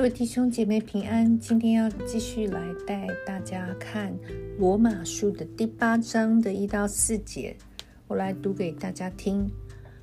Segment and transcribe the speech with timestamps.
[0.00, 4.18] 各位弟兄姐妹平安，今天要继续来带大家看
[4.58, 7.54] 罗马书的第八章的一到四节，
[8.08, 9.50] 我来读给大家听。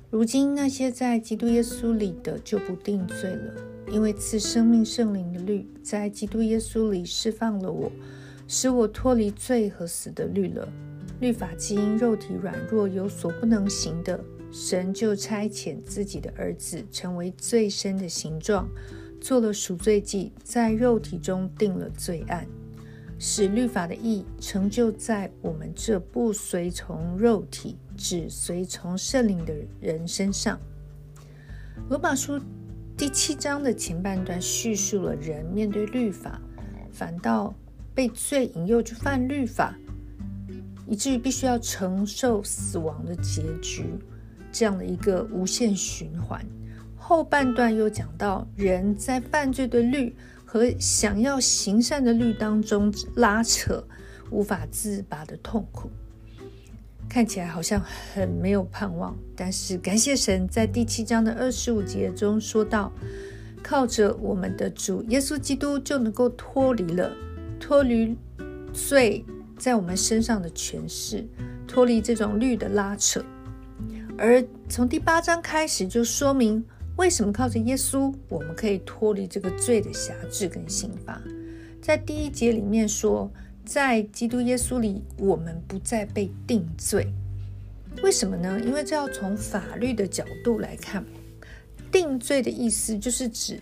[0.08, 3.54] 如今那些在基督耶稣里的就不定罪了，
[3.90, 7.90] 因为赐生命圣灵的律在基督耶稣里释放了我，
[8.46, 10.68] 使我脱离罪和死的律了。
[11.18, 18.68] 律法基因肉体软弱有所不能行的，神就差遣自己的儿子成为最深的形状。
[19.20, 22.46] 做了赎罪祭，在肉体中定了罪案，
[23.18, 30.58] 使律法的义成就在我们这不随从肉体，只随从圣灵的人身上。
[31.88, 32.40] 罗马书
[32.96, 36.40] 第七章的前半段叙述了人面对律法，
[36.92, 37.54] 反倒
[37.94, 39.76] 被罪引诱去犯律法，
[40.86, 43.84] 以至于必须要承受死亡的结局，
[44.50, 46.44] 这样的一个无限循环。
[46.98, 53.82] 后半段又讲到人在犯罪的律和想要行善的律当中拉扯，
[54.30, 55.90] 无法自拔的痛苦，
[57.08, 59.16] 看起来好像很没有盼望。
[59.34, 62.92] 但是感谢神，在第七章的二十五节中说到，
[63.62, 67.10] 靠着我们的主耶稣基督就能够脱离了
[67.58, 68.14] 脱离
[68.72, 69.24] 罪
[69.56, 71.26] 在我们身上的权势，
[71.66, 73.24] 脱离这种律的拉扯。
[74.18, 76.62] 而从第八章开始就说明。
[76.98, 81.22] 为什么靠着耶稣，我们可以脱离这个罪的辖制跟刑罚？
[81.80, 83.30] 在第一节里面说，
[83.64, 87.06] 在基督耶稣里，我们不再被定罪。
[88.02, 88.60] 为什么呢？
[88.64, 91.04] 因为这要从法律的角度来看，
[91.92, 93.60] 定罪的意思就是指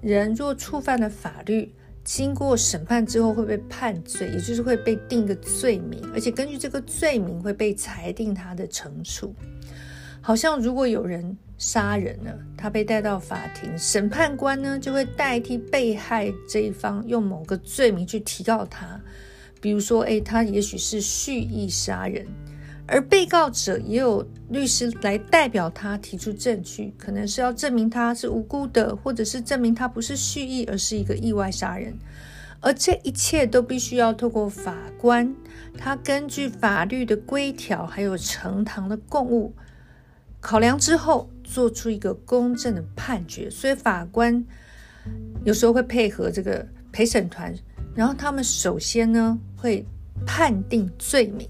[0.00, 1.70] 人若触犯了法律，
[2.02, 9.34] 经过审判之后会被判罪，也就是会被定个罪名，而且根据这个罪名会被裁定他的惩处。
[10.26, 11.36] 好像如果有人。
[11.58, 19.00] 杀人了，他被带到法庭，审判官呢就会代替被害这一方，用某个罪名去提告他。
[19.58, 22.26] 比如说，诶，他也许是蓄意杀人，
[22.86, 31.96] 而被告者也有律师来代表他提出证据，可能是要证明他是无辜的，或者是证明他不是蓄意，而是一个意外杀人。
[32.60, 35.34] 而这一切都必须要透过法官，
[35.78, 39.54] 他根据法律的规条，还有呈堂的供物。
[40.46, 43.50] 考量之后，做出一个公正的判决。
[43.50, 44.44] 所以法官
[45.44, 47.52] 有时候会配合这个陪审团，
[47.96, 49.84] 然后他们首先呢会
[50.24, 51.48] 判定罪名，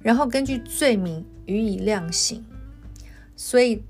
[0.00, 2.44] 然后根据罪名予以量刑。
[3.36, 3.80] 所以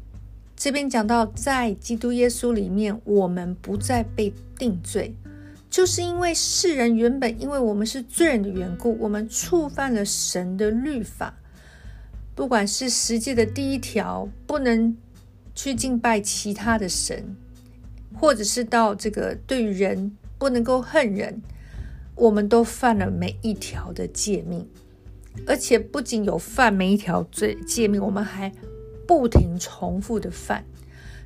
[0.54, 5.14] 这边讲到，在基督耶稣里面，我们不再被定罪，
[5.70, 11.34] 就是因为世人原本因为我们是罪人的缘故，我们触犯了神的律法。
[12.34, 14.96] 不管是实际的第一条，不能
[15.54, 17.36] 去敬拜其他的神，
[18.12, 21.40] 或者是到这个对人不能够恨人，
[22.16, 24.68] 我们都犯了每一条的诫命，
[25.46, 28.52] 而且不仅有犯每一条罪诫命，我们还
[29.06, 30.64] 不停重复的犯。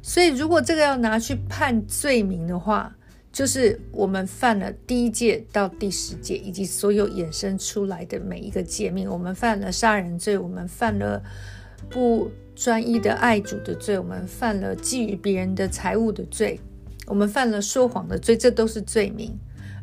[0.03, 2.98] 所以，如果这个要拿去判罪名的话，
[3.38, 9.09] 就是我们犯了第一戒到第十戒，以及所有衍生出来的每一个诫命。
[9.09, 11.22] 我们犯了杀人罪，我们犯了
[11.88, 16.59] 不专一的爱主的罪，我们犯了觊觎别人的财物的罪，
[17.06, 19.38] 我们犯了说谎的罪，这都是罪名。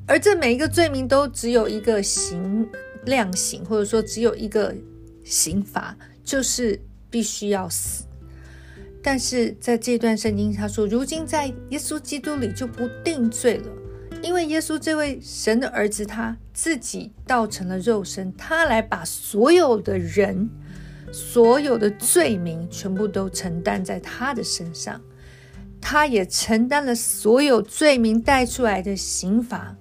[0.05, 2.67] 而这每一个罪名都只有一个刑
[3.05, 4.75] 量刑，或者说只有一个
[5.23, 6.77] 刑罚，就是
[7.09, 8.03] 必须要死。
[9.07, 13.67] 但是在这段圣经，他说：“如今在耶稣基督里就不定罪了，
[14.23, 20.49] 因为耶稣这位神的儿子，他自己道成了肉身，他来把所有的人、
[21.11, 24.99] 所有的罪名全部都承担在他的身上，
[25.79, 29.77] 他也承担了所有罪名带出来的刑罚。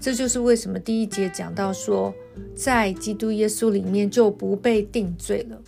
[0.00, 2.12] 这就是为什么第一节讲到说，
[2.56, 5.62] 在基督耶稣里面就不被定罪了。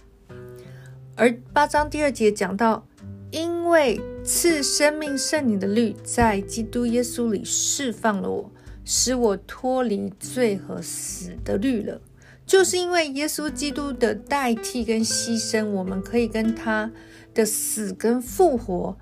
[1.14, 2.84] 而八章第二节讲到。”
[3.30, 8.50] 因为赐生命圣灵的律在基督耶稣里释放了我，
[8.84, 12.00] 使我脱离罪和死的律了。
[12.46, 16.90] 就是因为耶稣基督的代替跟牺牲，我们可以跟他
[17.34, 18.96] 的死跟复活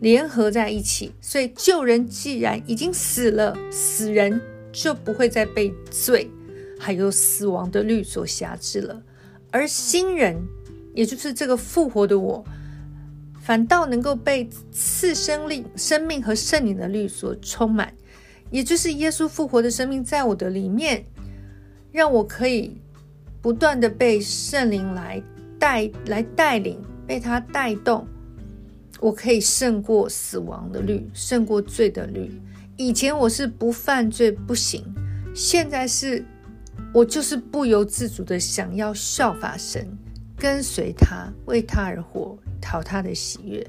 [0.00, 1.12] 联合在一起。
[1.20, 4.40] 所以旧人既然已经死了，死人
[4.72, 6.28] 就不会再被罪
[6.80, 9.00] 还有死亡的律所辖制了，
[9.52, 10.36] 而新人，
[10.92, 12.44] 也就是这个复活的我。
[13.46, 17.94] 反倒能够被赐生命、生命和圣灵的律所充满，
[18.50, 21.04] 也就是耶稣复活的生命在我的里面，
[21.92, 22.76] 让我可以
[23.40, 25.22] 不断的被圣灵来
[25.60, 28.04] 带、来带领，被他带动，
[28.98, 32.42] 我可以胜过死亡的律，胜过罪的律。
[32.76, 34.84] 以前我是不犯罪不行，
[35.32, 36.24] 现在是
[36.92, 39.86] 我就是不由自主的想要效法神，
[40.36, 43.66] 跟随他，为他而活，讨他的喜悦。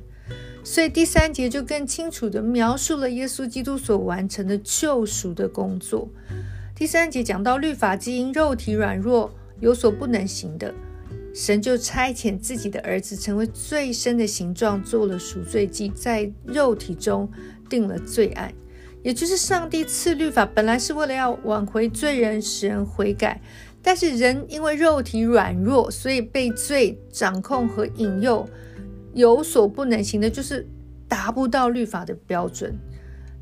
[0.63, 6.10] 所以第三节就更清楚的描述了耶稣基督所完成的救赎的工作。
[6.75, 10.74] 第三节讲到律法基因肉体软弱有所不能行的。
[11.34, 17.31] 神就差遣自己的儿子成为最深的形状，做了赎罪祭，在肉体中
[17.69, 18.51] 定了罪案。
[19.04, 23.39] 也就是上帝赐律法，本来是为了要挽回罪人，使人悔改。
[23.84, 28.50] 但是人因为肉体软弱，所以被罪掌控和引诱，
[29.13, 30.68] 有所不能行的，就是
[31.07, 32.77] 达不到律法的标准。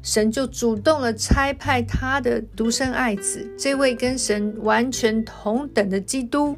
[0.02, 6.58] 神就主动了差派他的独生爱子，这位跟神完全同等的基督。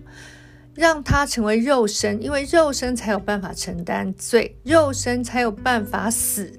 [0.75, 6.51] 让他成为肉身，因为肉身才有办法承担罪，肉身才有办法死，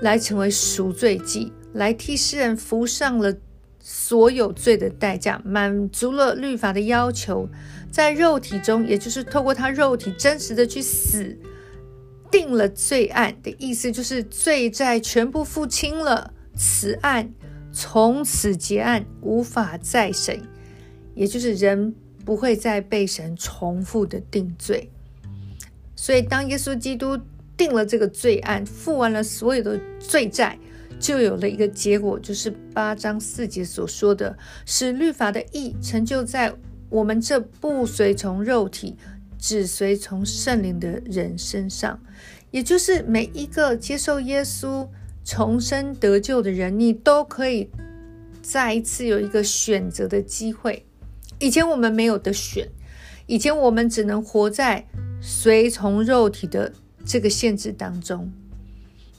[0.00, 3.34] 来成为赎罪祭，来替世人付上了
[3.80, 7.48] 所有罪的代价，满足了律法的要求，
[7.90, 11.36] 在肉体中，也就是透过他肉体真实的去死，
[12.32, 17.32] 定了罪案的意思，就是罪债全部付清了，此案
[17.72, 20.40] 从此结案，无法再审，
[21.14, 21.94] 也就是人。
[22.24, 24.88] 不会再被神重复的定罪，
[25.96, 27.18] 所以当耶稣基督
[27.56, 30.56] 定了这个罪案，付完了所有的罪债，
[31.00, 36.54] 就有了一个结果，就是八章四节所说的，使律法的义成就在
[36.88, 38.96] 我们这不随从肉体，
[39.42, 42.00] 只随从圣灵的人身上，
[42.52, 44.88] 也就是每一个接受耶稣
[45.24, 47.68] 重生得救的人，你都可以
[48.40, 50.86] 再一次有一个选择的机会。
[51.40, 52.68] 以前我们没有得选，
[53.26, 54.86] 以前我们只能活在
[55.20, 56.72] 随从肉体的
[57.04, 58.32] 这个限制当中。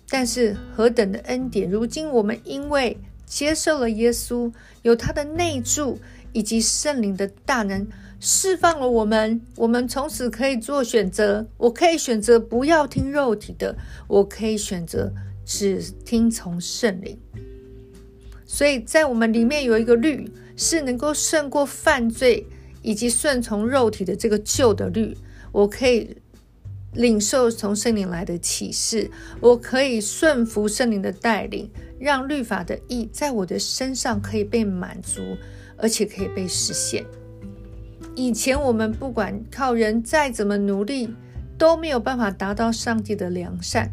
[0.07, 1.69] 但是何等的恩典！
[1.69, 4.53] 如今我们因为接受了耶稣，
[4.83, 5.99] 有他的内住
[6.31, 7.85] 以及圣灵的大能，
[8.23, 9.41] 释放了我们。
[9.57, 11.45] 我们从此可以做选择。
[11.57, 13.75] 我可以选择不要听肉体的，
[14.07, 15.11] 我可以选择
[15.45, 17.19] 只听从圣灵。
[18.45, 20.31] 所以在我们里面有一个律。
[20.55, 22.45] 是能够胜过犯罪
[22.83, 25.17] 以及顺从肉体的这个旧的律，
[25.51, 26.15] 我可以
[26.93, 29.09] 领受从圣灵来的启示，
[29.41, 31.67] 我可以顺服圣灵的带领，
[31.99, 35.23] 让律法的意在我的身上可以被满足，
[35.75, 37.03] 而且可以被实现。
[38.15, 41.13] 以前我们不管靠人再怎么努力，
[41.57, 43.91] 都没有办法达到上帝的良善。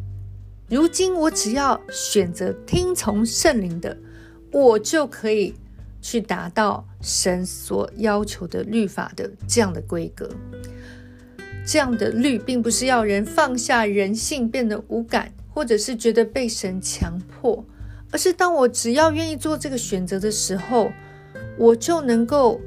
[0.69, 3.96] 如今我只要选择听从圣灵的，
[4.52, 5.55] 我就可以。
[6.02, 10.31] 去达到神所要求的律法的这样的规格，
[11.66, 17.62] 这样的律并不是要人放下人性变得无感，或者是觉得被神强迫，
[18.11, 20.90] 而是当我只要愿意做这个选择的时候，
[21.58, 22.58] 我就能够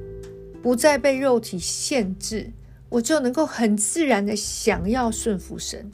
[0.63, 2.49] 不再被肉体限制，
[2.89, 5.91] 我就能够很自然的想要顺服神。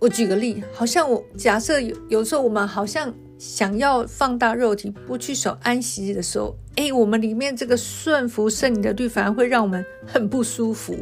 [0.00, 3.14] 我举个例，好像我假设有有时候我们好像。
[3.36, 10.96] 想要放大肉体，不去守安息日的时候，哎，我们里面这个顺服圣灵的律，反而会让我们很不舒服。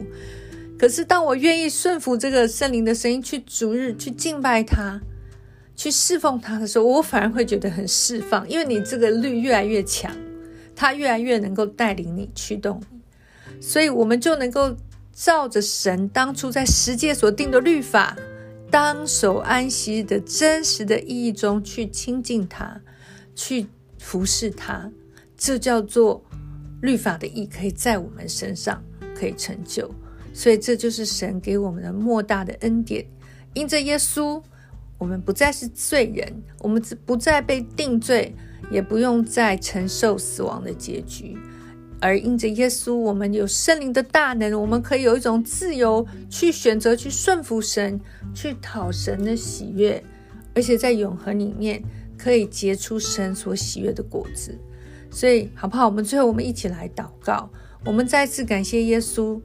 [0.76, 5.00] 可是，当我愿意顺服这个圣灵的声音，去逐日去敬拜他，
[5.76, 10.10] 去侍奉他的时候，我反而会觉得很释放，因为你这个律越来越强，
[10.74, 14.76] 他越来越能够带领你、驱动你，所以我们就能够
[15.12, 18.16] 照着神当初在十诫所定的律法。
[18.70, 22.80] 当守安息的真实的意义中去亲近他，
[23.34, 23.66] 去
[23.98, 24.90] 服侍他，
[25.36, 26.24] 这叫做
[26.80, 28.82] 律法的义，可以在我们身上
[29.14, 29.94] 可以成就。
[30.32, 33.04] 所以这就是神给我们的莫大的恩典。
[33.52, 34.42] 因着耶稣，
[34.96, 38.34] 我们不再是罪人，我们不再被定罪，
[38.70, 41.36] 也不用再承受死亡的结局。
[42.00, 48.00] 而因着耶稣，我们有圣灵的大能，我们可以有一种自由去选择，去顺服神，
[48.34, 50.02] 去讨神的喜悦，
[50.54, 51.80] 而且在永恒里面
[52.18, 54.58] 可以结出神所喜悦的果子。
[55.10, 55.86] 所以，好不好？
[55.86, 57.48] 我们最后我们一起来祷告，
[57.84, 59.40] 我们再次感谢耶稣，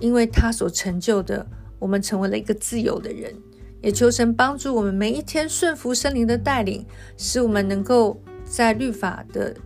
[0.00, 1.46] 因为他所成就的，
[1.78, 3.32] 我们成为了一个自由的人。
[3.82, 6.84] 也求神帮助我们每一天顺服圣灵的带领，
[7.16, 8.20] 使我们能够
[8.50, 9.56] 在律法的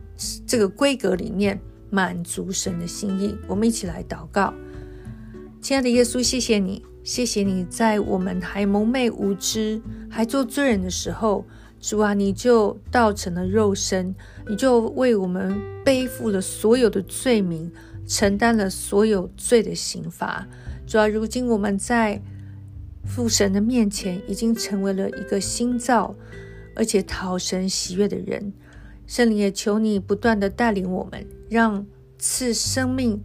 [0.46, 1.58] 这个规格里面。
[1.90, 4.52] 满足神的心意，我们一起来祷告。
[5.60, 11.46] 亲爱的耶稣，谢谢你，谢谢你在我们还蒙昧无知、还做罪人的时候，
[11.78, 14.12] 主啊，你就道成了肉身，
[14.48, 17.70] 你就为我们背负了所有的罪名，
[18.08, 20.48] 承担了所有罪的刑罚。
[20.88, 22.20] 主啊，如今我们在
[23.06, 26.12] 父神的面前，已经成为了一个新造，
[26.74, 28.52] 而且讨神喜悦的人。
[29.14, 31.86] 圣灵也求你不断的带领我们，让
[32.18, 33.22] 赐生命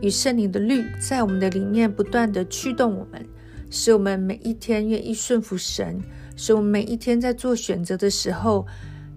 [0.00, 3.26] 与圣灵的律在我们的里面不断的驱动我们，
[3.68, 6.00] 使我们每一天愿意顺服神，
[6.36, 8.64] 使我们每一天在做选择的时候，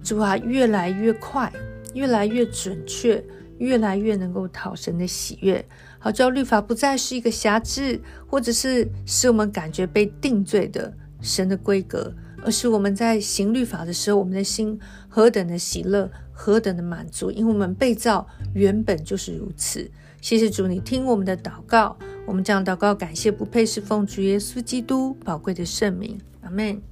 [0.03, 1.53] 主啊越来越快，
[1.93, 3.23] 越来越准确，
[3.59, 5.63] 越来越能够讨神的喜悦。
[5.99, 12.11] 好，叫律法不再是一个辖制，或者是使我们感觉被定罪的神的规格。
[12.43, 19.89] 而是我们在行律法的时候，我们的心何等的喜乐，何等的满足，因为我们被造原本就是如此。
[20.21, 26.88] 谢谢主，你听我们的祷告，我们这样祷告，感谢不配是奉主耶稣基督宝贵的圣名，阿门。